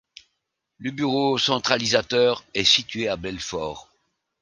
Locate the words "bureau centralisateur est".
0.89-2.63